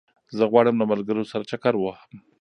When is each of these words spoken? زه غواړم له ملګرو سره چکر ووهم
زه 0.37 0.43
غواړم 0.51 0.75
له 0.81 0.85
ملګرو 0.91 1.29
سره 1.31 1.43
چکر 1.51 1.73
ووهم 1.77 2.13